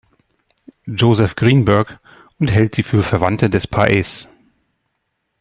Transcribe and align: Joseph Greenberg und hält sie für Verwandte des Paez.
Joseph 0.87 1.35
Greenberg 1.35 1.99
und 2.39 2.47
hält 2.49 2.73
sie 2.73 2.81
für 2.81 3.03
Verwandte 3.03 3.51
des 3.51 3.67
Paez. 3.67 4.27